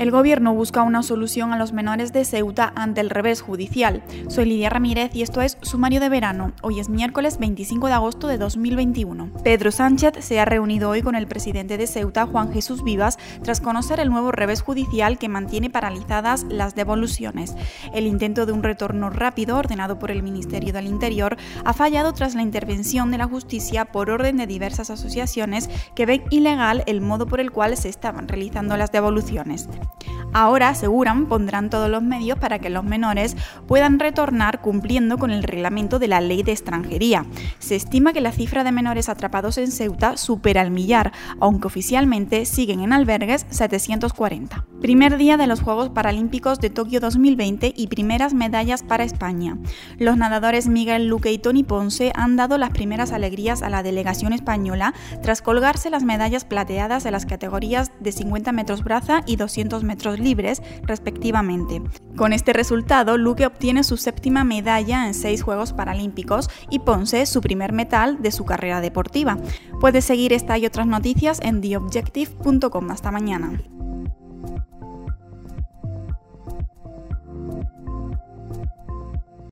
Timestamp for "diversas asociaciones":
24.46-25.68